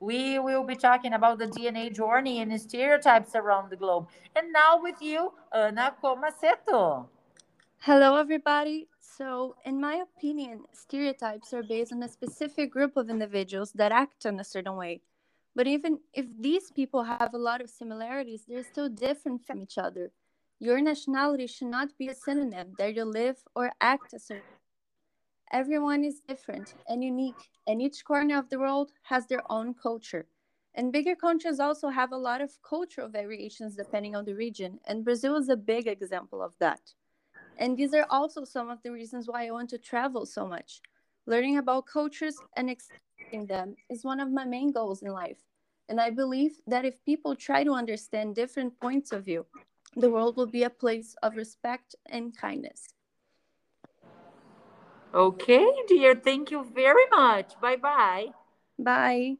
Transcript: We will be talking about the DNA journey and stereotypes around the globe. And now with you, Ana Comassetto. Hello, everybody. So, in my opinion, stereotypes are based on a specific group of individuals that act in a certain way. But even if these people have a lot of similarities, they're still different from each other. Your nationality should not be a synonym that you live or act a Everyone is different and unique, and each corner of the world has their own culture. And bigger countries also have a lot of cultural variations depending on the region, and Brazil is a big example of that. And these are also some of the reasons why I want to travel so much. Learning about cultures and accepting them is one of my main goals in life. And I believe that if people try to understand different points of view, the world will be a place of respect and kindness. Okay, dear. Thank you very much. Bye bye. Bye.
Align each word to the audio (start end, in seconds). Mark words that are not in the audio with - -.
We 0.00 0.38
will 0.38 0.64
be 0.64 0.76
talking 0.76 1.12
about 1.14 1.38
the 1.38 1.46
DNA 1.46 1.94
journey 1.94 2.40
and 2.40 2.60
stereotypes 2.60 3.34
around 3.34 3.70
the 3.70 3.76
globe. 3.76 4.08
And 4.36 4.52
now 4.52 4.80
with 4.80 5.00
you, 5.00 5.32
Ana 5.52 5.94
Comassetto. 6.02 7.08
Hello, 7.78 8.16
everybody. 8.16 8.88
So, 9.00 9.56
in 9.64 9.80
my 9.80 10.02
opinion, 10.02 10.64
stereotypes 10.72 11.52
are 11.52 11.62
based 11.62 11.92
on 11.92 12.02
a 12.02 12.08
specific 12.08 12.72
group 12.72 12.96
of 12.96 13.10
individuals 13.10 13.72
that 13.72 13.92
act 13.92 14.24
in 14.24 14.40
a 14.40 14.44
certain 14.44 14.76
way. 14.76 15.02
But 15.54 15.66
even 15.66 16.00
if 16.12 16.26
these 16.40 16.70
people 16.70 17.04
have 17.04 17.32
a 17.32 17.38
lot 17.38 17.60
of 17.60 17.70
similarities, 17.70 18.44
they're 18.48 18.64
still 18.64 18.88
different 18.88 19.44
from 19.46 19.62
each 19.62 19.78
other. 19.78 20.10
Your 20.58 20.80
nationality 20.80 21.46
should 21.46 21.68
not 21.68 21.96
be 21.98 22.08
a 22.08 22.14
synonym 22.14 22.74
that 22.78 22.94
you 22.94 23.04
live 23.04 23.36
or 23.54 23.72
act 23.80 24.14
a 24.14 24.18
Everyone 25.52 26.04
is 26.04 26.20
different 26.20 26.74
and 26.88 27.04
unique, 27.04 27.50
and 27.66 27.80
each 27.80 28.04
corner 28.04 28.38
of 28.38 28.48
the 28.48 28.58
world 28.58 28.92
has 29.02 29.26
their 29.26 29.42
own 29.50 29.74
culture. 29.74 30.26
And 30.74 30.92
bigger 30.92 31.14
countries 31.14 31.60
also 31.60 31.88
have 31.88 32.12
a 32.12 32.16
lot 32.16 32.40
of 32.40 32.60
cultural 32.62 33.08
variations 33.08 33.76
depending 33.76 34.16
on 34.16 34.24
the 34.24 34.34
region, 34.34 34.80
and 34.86 35.04
Brazil 35.04 35.36
is 35.36 35.48
a 35.48 35.56
big 35.56 35.86
example 35.86 36.42
of 36.42 36.54
that. 36.58 36.80
And 37.56 37.76
these 37.76 37.94
are 37.94 38.06
also 38.10 38.44
some 38.44 38.68
of 38.68 38.82
the 38.82 38.90
reasons 38.90 39.28
why 39.28 39.46
I 39.46 39.52
want 39.52 39.70
to 39.70 39.78
travel 39.78 40.26
so 40.26 40.46
much. 40.46 40.80
Learning 41.26 41.58
about 41.58 41.86
cultures 41.86 42.42
and 42.56 42.68
accepting 42.68 43.46
them 43.46 43.76
is 43.88 44.04
one 44.04 44.20
of 44.20 44.32
my 44.32 44.44
main 44.44 44.72
goals 44.72 45.02
in 45.02 45.12
life. 45.12 45.38
And 45.88 46.00
I 46.00 46.10
believe 46.10 46.58
that 46.66 46.84
if 46.84 47.04
people 47.04 47.36
try 47.36 47.62
to 47.62 47.72
understand 47.72 48.34
different 48.34 48.78
points 48.80 49.12
of 49.12 49.24
view, 49.24 49.46
the 49.96 50.10
world 50.10 50.36
will 50.36 50.46
be 50.46 50.64
a 50.64 50.70
place 50.70 51.14
of 51.22 51.36
respect 51.36 51.94
and 52.06 52.36
kindness. 52.36 52.88
Okay, 55.14 55.64
dear. 55.88 56.14
Thank 56.14 56.50
you 56.50 56.62
very 56.62 57.06
much. 57.10 57.58
Bye 57.60 57.76
bye. 57.76 58.34
Bye. 58.78 59.38